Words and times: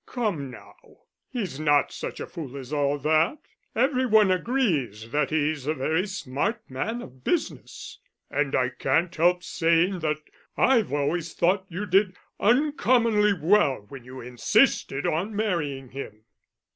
"Come 0.07 0.49
now, 0.49 1.01
he's 1.29 1.59
not 1.59 1.91
such 1.91 2.19
a 2.19 2.25
fool 2.25 2.57
as 2.57 2.73
all 2.73 2.97
that. 2.97 3.37
Every 3.75 4.07
one 4.07 4.31
agrees 4.31 5.11
that 5.11 5.29
he's 5.29 5.67
a 5.67 5.75
very 5.75 6.07
smart 6.07 6.59
man 6.67 7.03
of 7.03 7.23
business. 7.23 7.99
And 8.31 8.55
I 8.55 8.69
can't 8.69 9.15
help 9.15 9.43
saying 9.43 9.99
that 9.99 10.17
I've 10.57 10.91
always 10.91 11.35
thought 11.35 11.65
you 11.69 11.85
did 11.85 12.15
uncommonly 12.39 13.33
well 13.39 13.85
when 13.89 14.03
you 14.03 14.21
insisted 14.21 15.05
on 15.05 15.35
marrying 15.35 15.89
him." 15.89 16.23